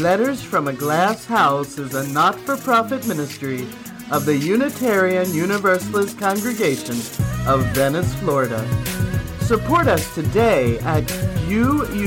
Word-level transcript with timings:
Letters 0.00 0.42
from 0.42 0.66
a 0.66 0.72
Glass 0.72 1.26
House 1.26 1.76
is 1.76 1.92
a 1.94 2.08
not 2.10 2.34
for 2.40 2.56
profit 2.56 3.06
ministry 3.06 3.68
of 4.10 4.24
the 4.24 4.34
Unitarian 4.34 5.30
Universalist 5.34 6.18
Congregation 6.18 6.96
of 7.46 7.66
Venice, 7.74 8.14
Florida. 8.14 8.66
Support 9.40 9.88
us 9.88 10.14
today 10.14 10.78
at 10.78 11.02
uucov.org. 11.50 12.06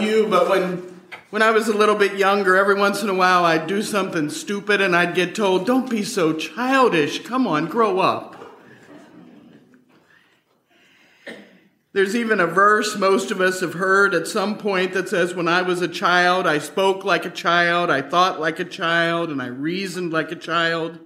You, 0.00 0.26
but 0.26 0.48
when 0.48 0.78
when 1.30 1.42
I 1.42 1.52
was 1.52 1.68
a 1.68 1.76
little 1.76 1.94
bit 1.94 2.16
younger, 2.16 2.56
every 2.56 2.74
once 2.74 3.04
in 3.04 3.08
a 3.08 3.14
while 3.14 3.44
I'd 3.44 3.68
do 3.68 3.82
something 3.82 4.30
stupid 4.30 4.80
and 4.80 4.96
I'd 4.96 5.14
get 5.14 5.36
told, 5.36 5.64
"Don't 5.64 5.88
be 5.88 6.02
so 6.02 6.32
childish. 6.32 7.22
Come 7.22 7.46
on, 7.46 7.66
grow 7.66 8.00
up." 8.00 8.31
There's 11.94 12.16
even 12.16 12.40
a 12.40 12.46
verse 12.46 12.96
most 12.96 13.30
of 13.30 13.42
us 13.42 13.60
have 13.60 13.74
heard 13.74 14.14
at 14.14 14.26
some 14.26 14.56
point 14.56 14.94
that 14.94 15.10
says, 15.10 15.34
When 15.34 15.46
I 15.46 15.60
was 15.60 15.82
a 15.82 15.88
child, 15.88 16.46
I 16.46 16.58
spoke 16.58 17.04
like 17.04 17.26
a 17.26 17.30
child, 17.30 17.90
I 17.90 18.00
thought 18.00 18.40
like 18.40 18.58
a 18.58 18.64
child, 18.64 19.28
and 19.30 19.42
I 19.42 19.46
reasoned 19.48 20.10
like 20.10 20.32
a 20.32 20.36
child. 20.36 20.98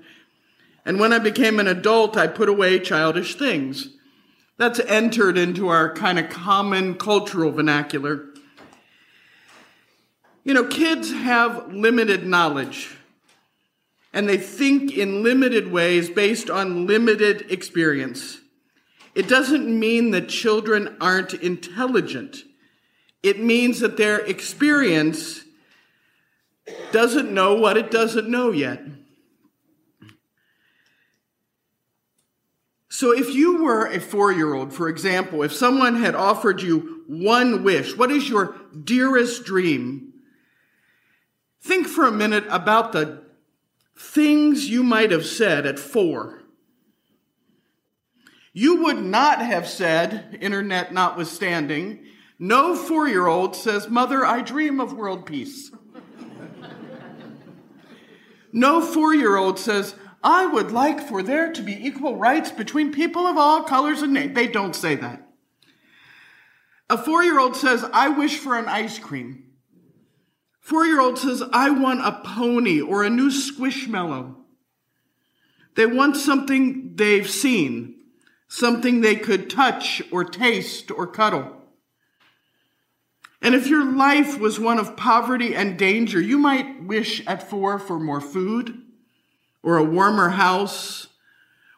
And 0.85 1.01
when 1.01 1.13
I 1.13 1.19
became 1.19 1.59
an 1.59 1.67
adult, 1.67 2.17
I 2.17 2.29
put 2.29 2.49
away 2.49 2.79
childish 2.79 3.35
things. 3.35 3.89
That's 4.59 4.79
entered 4.79 5.37
into 5.37 5.69
our 5.69 5.93
kind 5.93 6.21
of 6.21 6.31
common 6.31 6.95
cultural 6.95 7.51
vernacular. 7.51 8.25
You 10.45 10.55
know, 10.55 10.69
kids 10.69 11.13
have 11.13 11.73
limited 11.73 12.25
knowledge, 12.25 12.97
and 14.13 14.29
they 14.29 14.39
think 14.39 14.97
in 14.97 15.25
limited 15.25 15.73
ways 15.73 16.09
based 16.09 16.49
on 16.49 16.87
limited 16.87 17.51
experience. 17.51 18.39
It 19.17 19.29
doesn't 19.29 19.67
mean 19.67 20.11
that 20.11 20.29
children 20.29 20.95
aren't 21.01 21.33
intelligent. 21.33 22.43
It 23.23 23.41
means 23.41 23.81
that 23.81 23.97
their 23.97 24.19
experience 24.19 25.43
doesn't 26.93 27.33
know 27.33 27.55
what 27.55 27.79
it 27.79 27.91
doesn't 27.91 28.29
know 28.29 28.53
yet. 28.53 28.83
So, 32.91 33.11
if 33.11 33.35
you 33.35 33.63
were 33.63 33.87
a 33.87 34.01
four 34.01 34.33
year 34.33 34.53
old, 34.53 34.75
for 34.75 34.87
example, 34.87 35.43
if 35.43 35.53
someone 35.53 35.97
had 35.97 36.15
offered 36.15 36.61
you 36.61 37.03
one 37.07 37.65
wish, 37.65 37.97
what 37.97 38.11
is 38.11 38.29
your 38.29 38.55
dearest 38.85 39.47
dream? 39.47 40.13
Think 41.63 41.87
for 41.87 42.05
a 42.05 42.13
minute 42.13 42.45
about 42.51 42.93
the 42.93 43.23
things 43.97 44.69
you 44.69 44.83
might 44.83 45.11
have 45.11 45.25
said 45.25 45.65
at 45.65 45.79
four. 45.79 46.43
You 48.59 48.85
would 48.85 49.05
not 49.05 49.43
have 49.43 49.69
said, 49.69 50.39
internet 50.41 50.91
notwithstanding, 50.91 52.07
no 52.39 52.75
four 52.75 53.07
year 53.07 53.27
old 53.27 53.55
says, 53.55 53.91
Mother, 53.91 54.25
I 54.25 54.41
dream 54.41 54.81
of 54.81 54.95
world 54.95 55.27
peace. 55.27 55.71
no 58.55 58.81
four 58.81 59.15
year 59.15 59.37
old 59.37 59.59
says, 59.59 59.95
I 60.25 60.47
would 60.47 60.73
like 60.73 61.07
for 61.07 61.23
there 61.23 61.53
to 61.53 61.61
be 61.61 61.87
equal 61.87 62.17
rights 62.17 62.51
between 62.51 62.95
people 62.95 63.27
of 63.27 63.37
all 63.37 63.63
colors 63.63 64.01
and 64.01 64.15
names. 64.15 64.35
They 64.35 64.47
don't 64.47 64.75
say 64.75 64.95
that. 64.95 65.29
A 66.89 66.97
four 66.97 67.23
year 67.23 67.39
old 67.39 67.57
says, 67.57 67.85
I 67.93 68.09
wish 68.09 68.39
for 68.39 68.59
an 68.59 68.69
ice 68.69 68.99
cream. 68.99 69.51
Four 70.61 70.87
year 70.87 71.03
old 71.03 71.19
says, 71.19 71.43
I 71.53 71.69
want 71.69 72.07
a 72.07 72.23
pony 72.25 72.81
or 72.81 73.05
a 73.05 73.11
new 73.11 73.29
squishmallow. 73.29 74.35
They 75.75 75.85
want 75.85 76.17
something 76.17 76.93
they've 76.95 77.29
seen 77.29 77.96
something 78.49 79.01
they 79.01 79.17
could 79.17 79.51
touch 79.51 80.03
or 80.11 80.25
taste 80.25 80.91
or 80.91 81.07
cuddle. 81.07 81.53
And 83.43 83.55
if 83.55 83.67
your 83.67 83.85
life 83.85 84.39
was 84.39 84.59
one 84.59 84.79
of 84.79 84.97
poverty 84.97 85.55
and 85.55 85.79
danger, 85.79 86.21
you 86.21 86.39
might 86.39 86.83
wish 86.85 87.25
at 87.27 87.49
four 87.49 87.79
for 87.79 87.99
more 87.99 88.21
food 88.21 88.83
or 89.63 89.77
a 89.77 89.85
warmer 89.85 90.31
house 90.31 91.09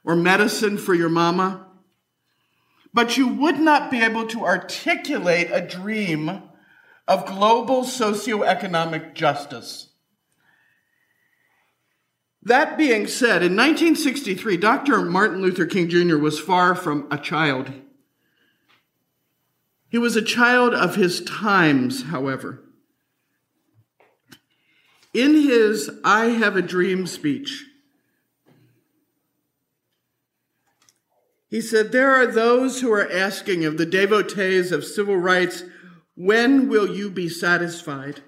or 0.05 0.15
medicine 0.15 0.79
for 0.79 0.95
your 0.95 1.09
mama. 1.09 1.67
But 2.95 3.17
you 3.17 3.29
would 3.29 3.59
not 3.59 3.91
be 3.91 4.01
able 4.01 4.27
to 4.29 4.45
articulate 4.45 5.51
a 5.51 5.61
dream 5.61 6.43
of 7.07 7.27
global 7.27 7.83
socioeconomic 7.83 9.15
justice. 9.15 9.89
That 12.43 12.79
being 12.79 13.07
said, 13.07 13.43
in 13.43 13.57
1963, 13.57 14.57
Dr. 14.57 15.03
Martin 15.03 15.43
Luther 15.43 15.67
King 15.67 15.89
Jr. 15.89 16.17
was 16.17 16.39
far 16.39 16.75
from 16.75 17.07
a 17.11 17.19
child. 17.19 17.73
He 19.89 19.99
was 19.99 20.17
a 20.17 20.23
child 20.23 20.75
of 20.75 20.95
his 20.95 21.23
times, 21.23 22.05
however. 22.05 22.63
In 25.15 25.35
his 25.35 25.91
I 26.05 26.27
Have 26.27 26.57
a 26.57 26.63
Dream 26.63 27.07
speech, 27.07 27.65
he 31.49 31.63
said, 31.63 31.93
There 31.93 32.13
are 32.13 32.27
those 32.27 32.81
who 32.81 32.93
are 32.93 33.11
asking 33.11 33.65
of 33.65 33.79
the 33.79 33.87
devotees 33.87 34.71
of 34.71 34.85
civil 34.85 35.17
rights, 35.17 35.65
when 36.15 36.69
will 36.69 36.95
you 36.95 37.11
be 37.11 37.29
satisfied? 37.29 38.21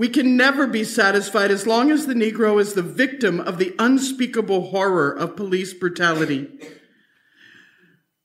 We 0.00 0.08
can 0.08 0.34
never 0.34 0.66
be 0.66 0.84
satisfied 0.84 1.50
as 1.50 1.66
long 1.66 1.90
as 1.90 2.06
the 2.06 2.14
Negro 2.14 2.58
is 2.58 2.72
the 2.72 2.80
victim 2.80 3.38
of 3.38 3.58
the 3.58 3.74
unspeakable 3.78 4.70
horror 4.70 5.10
of 5.10 5.36
police 5.36 5.74
brutality. 5.74 6.48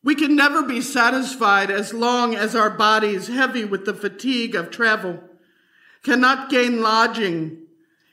We 0.01 0.15
can 0.15 0.37
never 0.37 0.63
be 0.63 0.79
satisfied 0.79 1.69
as 1.69 1.93
long 1.93 2.33
as 2.33 2.55
our 2.55 2.69
bodies, 2.69 3.27
heavy 3.27 3.65
with 3.65 3.83
the 3.83 3.93
fatigue 3.93 4.55
of 4.55 4.71
travel, 4.71 5.21
cannot 6.01 6.49
gain 6.49 6.81
lodging 6.81 7.65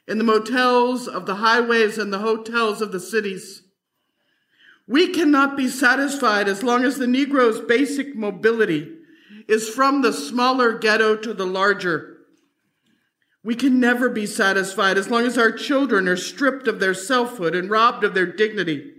in 0.08 0.18
the 0.18 0.24
motels 0.24 1.06
of 1.06 1.26
the 1.26 1.36
highways 1.36 1.98
and 1.98 2.12
the 2.12 2.18
hotels 2.18 2.82
of 2.82 2.90
the 2.90 2.98
cities. 2.98 3.62
We 4.88 5.10
cannot 5.10 5.56
be 5.56 5.68
satisfied 5.68 6.48
as 6.48 6.64
long 6.64 6.82
as 6.82 6.98
the 6.98 7.06
Negro's 7.06 7.60
basic 7.60 8.16
mobility 8.16 8.92
is 9.46 9.68
from 9.68 10.02
the 10.02 10.12
smaller 10.12 10.76
ghetto 10.76 11.14
to 11.14 11.32
the 11.32 11.46
larger 11.46 12.11
we 13.44 13.54
can 13.54 13.80
never 13.80 14.08
be 14.08 14.26
satisfied 14.26 14.96
as 14.96 15.10
long 15.10 15.26
as 15.26 15.36
our 15.36 15.50
children 15.50 16.08
are 16.08 16.16
stripped 16.16 16.68
of 16.68 16.78
their 16.78 16.94
selfhood 16.94 17.54
and 17.54 17.70
robbed 17.70 18.04
of 18.04 18.14
their 18.14 18.26
dignity 18.26 18.92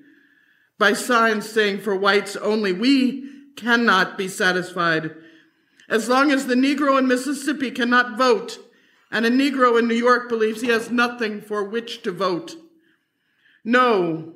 by 0.77 0.93
signs 0.93 1.49
saying 1.49 1.79
for 1.79 1.95
whites 1.95 2.35
only. 2.35 2.73
We 2.73 3.29
cannot 3.55 4.17
be 4.17 4.27
satisfied 4.27 5.15
as 5.87 6.09
long 6.09 6.31
as 6.31 6.47
the 6.47 6.55
Negro 6.55 6.99
in 6.99 7.07
Mississippi 7.07 7.71
cannot 7.71 8.17
vote 8.17 8.59
and 9.11 9.25
a 9.25 9.29
Negro 9.29 9.77
in 9.79 9.87
New 9.87 9.95
York 9.95 10.27
believes 10.27 10.61
he 10.61 10.69
has 10.69 10.89
nothing 10.89 11.39
for 11.39 11.63
which 11.63 12.01
to 12.01 12.11
vote. 12.11 12.55
No, 13.63 14.33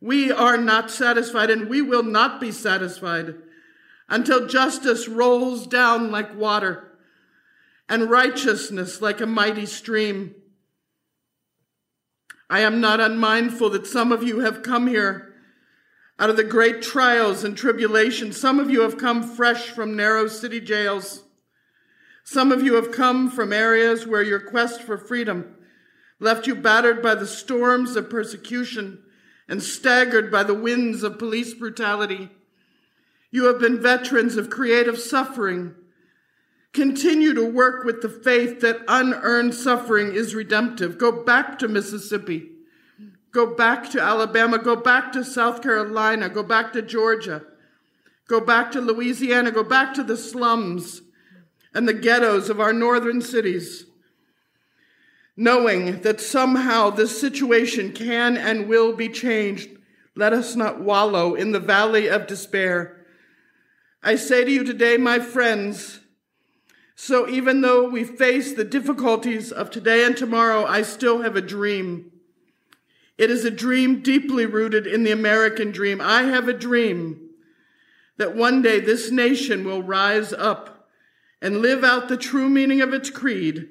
we 0.00 0.30
are 0.30 0.56
not 0.56 0.90
satisfied 0.90 1.50
and 1.50 1.68
we 1.68 1.82
will 1.82 2.04
not 2.04 2.40
be 2.40 2.52
satisfied 2.52 3.34
until 4.08 4.46
justice 4.46 5.08
rolls 5.08 5.66
down 5.66 6.10
like 6.10 6.36
water 6.36 6.93
and 7.88 8.10
righteousness 8.10 9.00
like 9.00 9.20
a 9.20 9.26
mighty 9.26 9.66
stream. 9.66 10.34
I 12.48 12.60
am 12.60 12.80
not 12.80 13.00
unmindful 13.00 13.70
that 13.70 13.86
some 13.86 14.12
of 14.12 14.22
you 14.22 14.40
have 14.40 14.62
come 14.62 14.86
here 14.86 15.34
out 16.18 16.30
of 16.30 16.36
the 16.36 16.44
great 16.44 16.82
trials 16.82 17.42
and 17.42 17.56
tribulations. 17.56 18.40
Some 18.40 18.60
of 18.60 18.70
you 18.70 18.82
have 18.82 18.98
come 18.98 19.22
fresh 19.22 19.68
from 19.68 19.96
narrow 19.96 20.28
city 20.28 20.60
jails. 20.60 21.24
Some 22.22 22.52
of 22.52 22.62
you 22.62 22.74
have 22.74 22.92
come 22.92 23.30
from 23.30 23.52
areas 23.52 24.06
where 24.06 24.22
your 24.22 24.40
quest 24.40 24.82
for 24.82 24.96
freedom 24.96 25.56
left 26.20 26.46
you 26.46 26.54
battered 26.54 27.02
by 27.02 27.14
the 27.14 27.26
storms 27.26 27.96
of 27.96 28.08
persecution 28.08 29.02
and 29.48 29.62
staggered 29.62 30.30
by 30.30 30.42
the 30.42 30.54
winds 30.54 31.02
of 31.02 31.18
police 31.18 31.52
brutality. 31.52 32.30
You 33.30 33.44
have 33.46 33.58
been 33.58 33.82
veterans 33.82 34.36
of 34.36 34.48
creative 34.48 34.98
suffering 34.98 35.74
Continue 36.74 37.32
to 37.34 37.44
work 37.44 37.84
with 37.84 38.02
the 38.02 38.08
faith 38.08 38.60
that 38.60 38.80
unearned 38.88 39.54
suffering 39.54 40.12
is 40.12 40.34
redemptive. 40.34 40.98
Go 40.98 41.24
back 41.24 41.56
to 41.60 41.68
Mississippi. 41.68 42.50
Go 43.30 43.54
back 43.54 43.88
to 43.90 44.02
Alabama. 44.02 44.58
Go 44.58 44.74
back 44.74 45.12
to 45.12 45.24
South 45.24 45.62
Carolina. 45.62 46.28
Go 46.28 46.42
back 46.42 46.72
to 46.72 46.82
Georgia. 46.82 47.44
Go 48.26 48.40
back 48.40 48.72
to 48.72 48.80
Louisiana. 48.80 49.52
Go 49.52 49.62
back 49.62 49.94
to 49.94 50.02
the 50.02 50.16
slums 50.16 51.02
and 51.72 51.86
the 51.86 51.94
ghettos 51.94 52.50
of 52.50 52.58
our 52.58 52.72
northern 52.72 53.22
cities. 53.22 53.86
Knowing 55.36 56.00
that 56.02 56.20
somehow 56.20 56.90
this 56.90 57.20
situation 57.20 57.92
can 57.92 58.36
and 58.36 58.68
will 58.68 58.92
be 58.92 59.08
changed, 59.08 59.68
let 60.16 60.32
us 60.32 60.56
not 60.56 60.80
wallow 60.80 61.36
in 61.36 61.52
the 61.52 61.60
valley 61.60 62.08
of 62.08 62.26
despair. 62.26 63.06
I 64.02 64.16
say 64.16 64.44
to 64.44 64.50
you 64.50 64.64
today, 64.64 64.96
my 64.96 65.20
friends, 65.20 66.00
so 66.94 67.28
even 67.28 67.60
though 67.60 67.88
we 67.88 68.04
face 68.04 68.52
the 68.52 68.64
difficulties 68.64 69.50
of 69.50 69.70
today 69.70 70.04
and 70.04 70.16
tomorrow, 70.16 70.64
I 70.64 70.82
still 70.82 71.22
have 71.22 71.36
a 71.36 71.40
dream. 71.40 72.12
It 73.18 73.30
is 73.30 73.44
a 73.44 73.50
dream 73.50 74.02
deeply 74.02 74.46
rooted 74.46 74.86
in 74.86 75.04
the 75.04 75.12
American 75.12 75.70
dream. 75.70 76.00
I 76.00 76.22
have 76.22 76.48
a 76.48 76.52
dream 76.52 77.30
that 78.16 78.36
one 78.36 78.62
day 78.62 78.80
this 78.80 79.10
nation 79.10 79.64
will 79.64 79.82
rise 79.82 80.32
up 80.32 80.74
and 81.44 81.58
live 81.58 81.84
out 81.84 82.08
the 82.08 82.16
true 82.16 82.48
meaning 82.48 82.80
of 82.80 82.94
its 82.94 83.10
creed, 83.10 83.68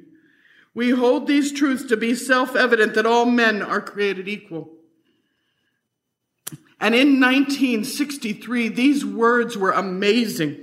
we 0.75 0.92
hold 0.92 1.25
these 1.25 1.52
truths 1.52 1.84
to 1.86 1.98
be 1.98 2.14
self 2.14 2.56
evident 2.56 2.94
that 2.94 3.08
all 3.08 3.25
men 3.25 3.64
are 3.64 3.81
created 3.81 4.28
equal. 4.28 4.70
And 6.80 6.94
in 6.94 7.20
1963, 7.20 8.70
these 8.70 9.04
words 9.04 9.58
were 9.58 9.72
amazing, 9.72 10.62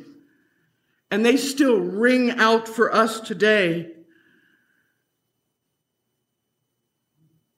and 1.11 1.25
they 1.25 1.37
still 1.37 1.79
ring 1.79 2.31
out 2.33 2.69
for 2.69 2.95
us 2.95 3.21
today. 3.21 3.91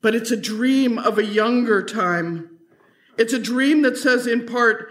But 0.00 0.14
it's 0.14 0.30
a 0.30 0.36
dream 0.36 0.98
of 0.98 1.18
a 1.18 1.24
younger 1.24 1.84
time. 1.84 2.58
It's 3.18 3.32
a 3.32 3.38
dream 3.38 3.82
that 3.82 3.96
says, 3.96 4.26
in 4.26 4.46
part, 4.46 4.88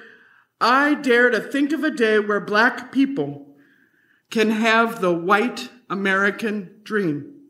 I 0.61 0.93
dare 0.93 1.29
to 1.31 1.39
think 1.39 1.71
of 1.71 1.83
a 1.83 1.91
day 1.91 2.19
where 2.19 2.39
black 2.39 2.91
people 2.91 3.47
can 4.29 4.51
have 4.51 5.01
the 5.01 5.13
white 5.13 5.69
American 5.89 6.79
dream. 6.83 7.41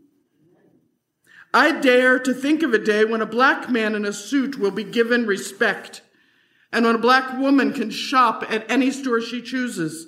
I 1.53 1.73
dare 1.79 2.17
to 2.19 2.33
think 2.33 2.63
of 2.63 2.73
a 2.73 2.79
day 2.79 3.03
when 3.03 3.21
a 3.21 3.25
black 3.25 3.69
man 3.69 3.93
in 3.93 4.05
a 4.05 4.13
suit 4.13 4.57
will 4.57 4.71
be 4.71 4.85
given 4.85 5.27
respect 5.27 6.01
and 6.71 6.85
when 6.85 6.95
a 6.95 6.99
black 6.99 7.37
woman 7.37 7.73
can 7.73 7.89
shop 7.89 8.45
at 8.49 8.69
any 8.71 8.91
store 8.91 9.21
she 9.21 9.41
chooses. 9.41 10.07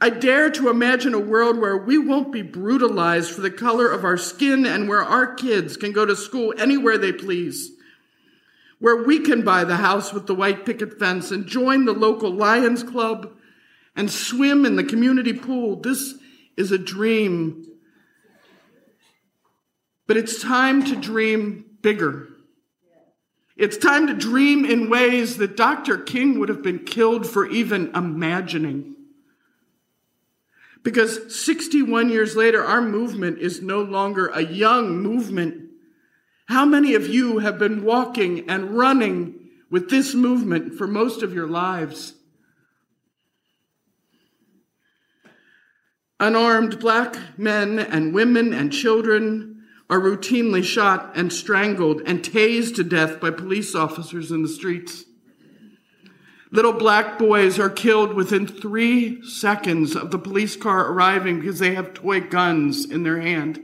I 0.00 0.10
dare 0.10 0.50
to 0.50 0.68
imagine 0.68 1.14
a 1.14 1.18
world 1.18 1.58
where 1.58 1.76
we 1.76 1.98
won't 1.98 2.32
be 2.32 2.42
brutalized 2.42 3.30
for 3.30 3.40
the 3.40 3.50
color 3.50 3.90
of 3.90 4.04
our 4.04 4.16
skin 4.16 4.66
and 4.66 4.88
where 4.88 5.02
our 5.02 5.34
kids 5.34 5.76
can 5.76 5.92
go 5.92 6.04
to 6.04 6.14
school 6.14 6.54
anywhere 6.58 6.98
they 6.98 7.12
please. 7.12 7.72
Where 8.78 9.02
we 9.02 9.20
can 9.20 9.42
buy 9.42 9.64
the 9.64 9.76
house 9.76 10.12
with 10.12 10.26
the 10.26 10.34
white 10.34 10.64
picket 10.64 10.98
fence 10.98 11.30
and 11.30 11.46
join 11.46 11.84
the 11.84 11.92
local 11.92 12.30
Lions 12.30 12.82
Club 12.82 13.32
and 13.96 14.10
swim 14.10 14.64
in 14.64 14.76
the 14.76 14.84
community 14.84 15.32
pool. 15.32 15.76
This 15.76 16.14
is 16.56 16.70
a 16.70 16.78
dream 16.78 17.68
but 20.08 20.16
it's 20.16 20.42
time 20.42 20.82
to 20.86 20.96
dream 20.96 21.66
bigger. 21.82 22.28
It's 23.56 23.76
time 23.76 24.06
to 24.06 24.14
dream 24.14 24.64
in 24.64 24.88
ways 24.88 25.36
that 25.36 25.56
Dr. 25.56 25.98
King 25.98 26.38
would 26.38 26.48
have 26.48 26.62
been 26.62 26.80
killed 26.80 27.26
for 27.26 27.46
even 27.46 27.94
imagining. 27.94 28.96
Because 30.82 31.44
61 31.44 32.08
years 32.10 32.36
later, 32.36 32.64
our 32.64 32.80
movement 32.80 33.38
is 33.38 33.60
no 33.60 33.82
longer 33.82 34.28
a 34.28 34.42
young 34.42 34.98
movement. 34.98 35.70
How 36.46 36.64
many 36.64 36.94
of 36.94 37.06
you 37.06 37.38
have 37.38 37.58
been 37.58 37.84
walking 37.84 38.48
and 38.48 38.76
running 38.76 39.50
with 39.70 39.90
this 39.90 40.14
movement 40.14 40.74
for 40.74 40.86
most 40.86 41.22
of 41.22 41.34
your 41.34 41.48
lives? 41.48 42.14
Unarmed 46.20 46.80
black 46.80 47.16
men 47.38 47.78
and 47.78 48.14
women 48.14 48.52
and 48.52 48.72
children 48.72 49.62
are 49.90 50.00
routinely 50.00 50.64
shot 50.64 51.12
and 51.14 51.32
strangled 51.32 52.02
and 52.06 52.22
tased 52.22 52.74
to 52.76 52.84
death 52.84 53.20
by 53.20 53.30
police 53.30 53.74
officers 53.74 54.30
in 54.30 54.42
the 54.42 54.48
streets. 54.48 55.04
Little 56.50 56.72
black 56.72 57.18
boys 57.18 57.58
are 57.58 57.68
killed 57.68 58.14
within 58.14 58.46
three 58.46 59.22
seconds 59.22 59.94
of 59.94 60.10
the 60.10 60.18
police 60.18 60.56
car 60.56 60.90
arriving 60.90 61.40
because 61.40 61.58
they 61.58 61.74
have 61.74 61.92
toy 61.92 62.20
guns 62.20 62.90
in 62.90 63.02
their 63.02 63.20
hand. 63.20 63.62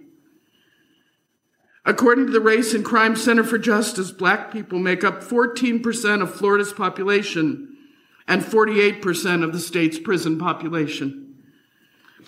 According 1.87 2.27
to 2.27 2.33
the 2.33 2.41
Race 2.41 2.75
and 2.75 2.85
Crime 2.85 3.17
Center 3.17 3.45
for 3.45 3.59
Justice, 3.59 4.11
black 4.11 4.51
people 4.51 4.79
make 4.79 5.05
up 5.05 5.23
14% 5.23 6.23
of 6.23 6.35
Florida's 6.35 6.73
population 6.73 7.77
and 8.27 8.43
48% 8.43 9.43
of 9.45 9.53
the 9.53 9.61
state's 9.61 9.99
prison 9.99 10.39
population. 10.39 11.37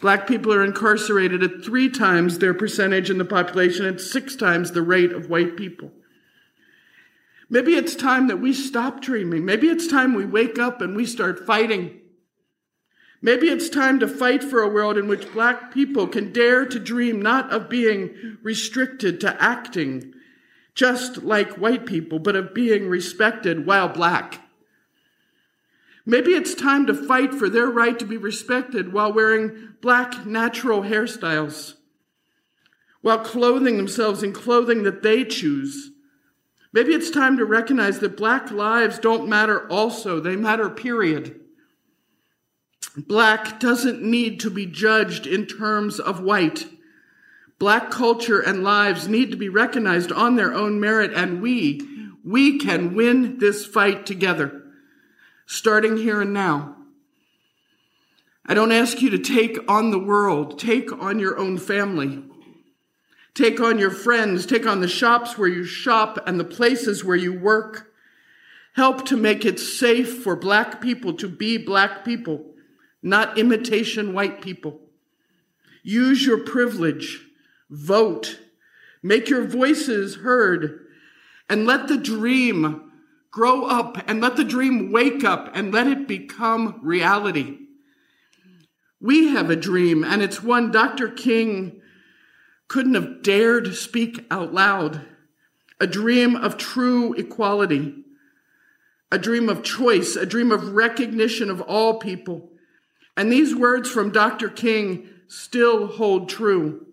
Black 0.01 0.27
people 0.27 0.53
are 0.53 0.65
incarcerated 0.65 1.43
at 1.43 1.65
three 1.65 1.89
times 1.89 2.39
their 2.39 2.53
percentage 2.53 3.09
in 3.09 3.17
the 3.17 3.25
population 3.25 3.87
and 3.87 3.99
six 3.99 4.37
times 4.37 4.73
the 4.73 4.83
rate 4.83 5.13
of 5.13 5.31
white 5.31 5.57
people. 5.57 5.91
Maybe 7.49 7.75
it's 7.75 7.95
time 7.95 8.27
that 8.29 8.41
we 8.41 8.53
stop 8.53 9.01
dreaming. 9.01 9.45
Maybe 9.45 9.69
it's 9.69 9.87
time 9.87 10.15
we 10.15 10.25
wake 10.25 10.59
up 10.59 10.81
and 10.81 10.97
we 10.97 11.07
start 11.07 11.47
fighting. 11.47 12.01
Maybe 13.23 13.49
it's 13.49 13.69
time 13.69 13.99
to 14.01 14.09
fight 14.09 14.45
for 14.45 14.63
a 14.63 14.69
world 14.69 14.99
in 14.99 15.09
which 15.09 15.33
black 15.33 15.73
people 15.73 16.07
can 16.07 16.33
dare 16.33 16.67
to 16.67 16.79
dream 16.79 17.23
not 17.23 17.51
of 17.53 17.69
being 17.69 18.39
restricted 18.43 19.21
to 19.21 19.43
acting 19.43 20.13
just 20.75 21.23
like 21.23 21.57
white 21.57 21.87
people, 21.87 22.19
but 22.19 22.37
of 22.37 22.53
being 22.53 22.89
respected 22.89 23.67
while 23.67 23.89
black. 23.89 24.43
Maybe 26.05 26.33
it's 26.33 26.55
time 26.55 26.87
to 26.87 26.95
fight 26.95 27.35
for 27.35 27.49
their 27.49 27.67
right 27.67 27.99
to 27.99 28.05
be 28.05 28.19
respected 28.19 28.93
while 28.93 29.13
wearing 29.13 29.75
black 29.81 30.27
natural 30.27 30.83
hairstyles, 30.83 31.75
while 33.01 33.19
clothing 33.19 33.79
themselves 33.79 34.23
in 34.23 34.33
clothing 34.33 34.83
that 34.85 35.03
they 35.03 35.25
choose. 35.25 35.91
Maybe 36.77 36.93
it's 36.93 37.09
time 37.09 37.39
to 37.39 37.47
recognize 37.47 38.01
that 38.01 38.19
black 38.19 38.51
lives 38.51 38.99
don't 38.99 39.31
matter 39.31 39.67
also, 39.69 40.21
they 40.21 40.37
matter, 40.37 40.69
period. 40.69 41.41
Black 42.99 43.59
doesn't 43.59 44.03
need 44.03 44.41
to 44.41 44.51
be 44.51 44.67
judged 44.67 45.27
in 45.27 45.47
terms 45.47 45.99
of 45.99 46.21
white. 46.21 46.67
Black 47.59 47.91
culture 47.91 48.41
and 48.41 48.63
lives 48.63 49.09
need 49.09 49.31
to 49.31 49.39
be 49.39 49.49
recognized 49.49 50.13
on 50.13 50.37
their 50.37 50.53
own 50.53 50.79
merit, 50.79 51.15
and 51.15 51.41
we, 51.41 51.81
we 52.23 52.59
can 52.59 52.95
win 52.95 53.39
this 53.39 53.65
fight 53.65 54.05
together 54.05 54.63
starting 55.47 55.97
here 55.97 56.21
and 56.21 56.35
now. 56.35 56.77
I 58.45 58.53
don't 58.53 58.71
ask 58.71 59.01
you 59.01 59.09
to 59.09 59.19
take 59.19 59.59
on 59.67 59.93
the 59.93 59.99
world, 59.99 60.59
take 60.59 60.93
on 60.93 61.21
your 61.21 61.39
own 61.39 61.57
family. 61.57 62.23
Take 63.37 63.61
on 63.61 63.79
your 63.79 63.91
friends, 63.91 64.47
take 64.47 64.67
on 64.67 64.81
the 64.81 64.89
shops 64.89 65.39
where 65.39 65.49
you 65.49 65.65
shop 65.65 66.19
and 66.27 66.41
the 66.41 66.45
places 66.45 67.05
where 67.05 67.17
you 67.17 67.39
work. 67.39 67.93
Help 68.75 69.07
to 69.07 69.17
make 69.17 69.45
it 69.45 69.61
safe 69.61 70.23
for 70.23 70.35
black 70.35 70.81
people 70.81 71.13
to 71.15 71.29
be 71.29 71.57
black 71.57 72.05
people, 72.05 72.55
not 73.03 73.39
imitation 73.39 74.13
white 74.13 74.43
people. 74.43 74.81
Use 75.85 76.27
your 76.27 76.39
privilege, 76.39 77.21
vote, 77.71 78.41
make 79.03 79.29
your 79.29 79.45
voices 79.45 80.17
heard, 80.17 80.87
and 81.49 81.65
let 81.65 81.87
the 81.87 81.97
dream 81.97 82.87
Grow 83.37 83.67
up 83.67 83.99
and 84.09 84.23
let 84.23 84.37
the 84.37 84.45
dream 84.45 84.91
wake 84.91 85.23
up 85.23 85.51
and 85.53 85.71
let 85.71 85.87
it 85.87 86.09
become 86.09 86.81
reality. 86.83 87.59
We 88.99 89.29
have 89.29 89.51
a 89.51 89.57
dream, 89.57 90.05
and 90.05 90.23
it's 90.23 90.43
one 90.43 90.71
Dr. 90.71 91.11
King 91.11 91.83
couldn't 92.69 92.95
have 92.95 93.23
dared 93.23 93.75
speak 93.75 94.25
out 94.31 94.53
loud. 94.53 95.03
A 95.81 95.87
dream 95.87 96.37
of 96.37 96.57
true 96.57 97.13
equality, 97.15 97.95
a 99.13 99.19
dream 99.19 99.49
of 99.49 99.63
choice, 99.63 100.17
a 100.17 100.27
dream 100.27 100.51
of 100.51 100.73
recognition 100.73 101.51
of 101.51 101.61
all 101.61 101.99
people. 101.99 102.51
And 103.17 103.31
these 103.31 103.55
words 103.55 103.91
from 103.91 104.11
Dr. 104.11 104.49
King 104.49 105.09
still 105.29 105.87
hold 105.87 106.29
true. 106.29 106.87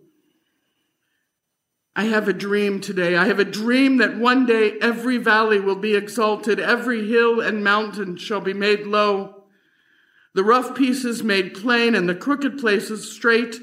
I 1.96 2.06
have 2.06 2.27
a 2.27 2.34
dream 2.34 2.82
today. 2.82 3.15
I 3.15 3.25
have 3.25 3.39
a 3.39 3.46
dream 3.46 3.98
that 3.98 4.18
one 4.18 4.46
day 4.46 4.77
every 4.82 5.18
valley 5.18 5.60
will 5.60 5.75
be 5.75 5.96
exalted, 5.96 6.60
every 6.60 7.08
hill 7.08 7.39
and 7.39 7.63
mountain 7.63 8.18
shall 8.18 8.42
be 8.42 8.53
made 8.53 8.88
low, 8.88 9.44
the 10.34 10.44
rough 10.44 10.75
pieces 10.75 11.24
made 11.24 11.53
plain, 11.53 11.94
and 11.94 12.10
the 12.10 12.15
crooked 12.15 12.58
places 12.58 13.12
straight. 13.12 13.58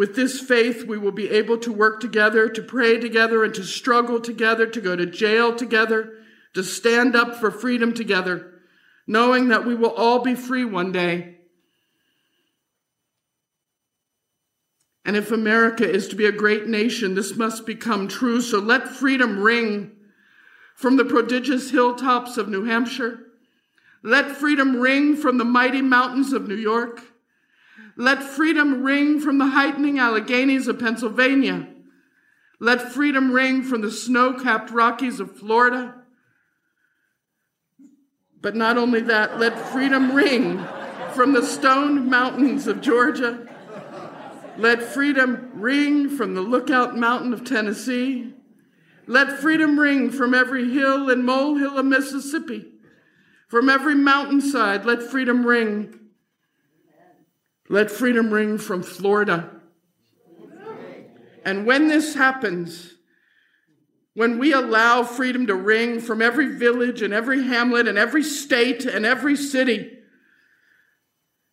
With 0.00 0.16
this 0.16 0.40
faith, 0.40 0.86
we 0.86 0.96
will 0.96 1.12
be 1.12 1.28
able 1.28 1.58
to 1.58 1.70
work 1.70 2.00
together, 2.00 2.48
to 2.48 2.62
pray 2.62 2.98
together, 2.98 3.44
and 3.44 3.52
to 3.52 3.62
struggle 3.62 4.18
together, 4.18 4.66
to 4.66 4.80
go 4.80 4.96
to 4.96 5.04
jail 5.04 5.54
together, 5.54 6.14
to 6.54 6.64
stand 6.64 7.14
up 7.14 7.36
for 7.36 7.50
freedom 7.50 7.92
together, 7.92 8.54
knowing 9.06 9.48
that 9.48 9.66
we 9.66 9.74
will 9.74 9.92
all 9.92 10.20
be 10.20 10.34
free 10.34 10.64
one 10.64 10.90
day 10.90 11.36
And 15.04 15.16
if 15.16 15.32
America 15.32 15.88
is 15.88 16.06
to 16.08 16.14
be 16.14 16.26
a 16.26 16.32
great 16.32 16.68
nation, 16.68 17.14
this 17.14 17.34
must 17.34 17.66
become 17.66 18.06
true. 18.06 18.40
So 18.40 18.60
let 18.60 18.86
freedom 18.86 19.40
ring 19.40 19.90
from 20.76 20.96
the 20.96 21.04
prodigious 21.04 21.70
hilltops 21.70 22.36
of 22.36 22.48
New 22.48 22.64
Hampshire. 22.64 23.18
Let 24.04 24.36
freedom 24.36 24.76
ring 24.76 25.16
from 25.16 25.38
the 25.38 25.44
mighty 25.44 25.82
mountains 25.82 26.32
of 26.32 26.46
New 26.46 26.54
York. 26.54 27.02
Let 28.00 28.22
freedom 28.22 28.82
ring 28.82 29.20
from 29.20 29.38
the 29.38 29.46
heightening 29.46 29.98
Alleghanies 29.98 30.66
of 30.66 30.78
Pennsylvania. 30.78 31.68
Let 32.58 32.92
freedom 32.92 33.30
ring 33.30 33.62
from 33.62 33.82
the 33.82 33.90
snow 33.90 34.32
capped 34.32 34.70
Rockies 34.70 35.20
of 35.20 35.38
Florida. 35.38 35.94
But 38.40 38.56
not 38.56 38.78
only 38.78 39.02
that, 39.02 39.38
let 39.38 39.58
freedom 39.68 40.14
ring 40.14 40.66
from 41.14 41.32
the 41.32 41.44
stone 41.44 42.08
mountains 42.08 42.66
of 42.66 42.80
Georgia 42.80 43.46
let 44.60 44.82
freedom 44.82 45.50
ring 45.54 46.10
from 46.10 46.34
the 46.34 46.42
Lookout 46.42 46.94
Mountain 46.94 47.32
of 47.32 47.44
Tennessee. 47.44 48.34
Let 49.06 49.38
freedom 49.38 49.80
ring 49.80 50.10
from 50.10 50.34
every 50.34 50.70
hill 50.70 51.08
and 51.08 51.24
molehill 51.24 51.78
of 51.78 51.86
Mississippi. 51.86 52.66
From 53.48 53.70
every 53.70 53.94
mountainside, 53.94 54.84
let 54.84 55.02
freedom 55.02 55.46
ring. 55.46 55.98
Let 57.70 57.88
freedom 57.88 58.32
ring 58.32 58.58
from 58.58 58.82
Florida. 58.82 59.48
And 61.44 61.64
when 61.64 61.86
this 61.86 62.16
happens, 62.16 62.94
when 64.14 64.40
we 64.40 64.52
allow 64.52 65.04
freedom 65.04 65.46
to 65.46 65.54
ring 65.54 66.00
from 66.00 66.20
every 66.20 66.48
village 66.56 67.00
and 67.00 67.14
every 67.14 67.44
hamlet 67.44 67.86
and 67.86 67.96
every 67.96 68.24
state 68.24 68.84
and 68.84 69.06
every 69.06 69.36
city, 69.36 69.98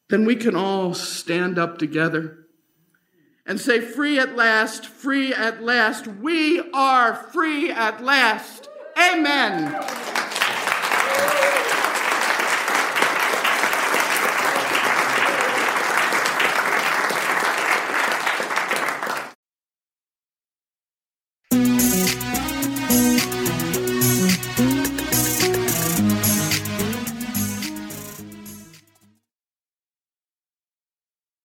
then 0.10 0.26
we 0.26 0.36
can 0.36 0.56
all 0.56 0.96
stand 0.96 1.60
up 1.60 1.78
together 1.78 2.48
and 3.46 3.60
say, 3.60 3.80
Free 3.80 4.18
at 4.18 4.36
last, 4.36 4.88
free 4.88 5.36
at 5.36 5.62
last. 5.62 6.08
We 6.08 6.72
are 6.72 7.14
free 7.14 7.70
at 7.70 8.04
last. 8.04 8.68
Amen. 8.98 10.17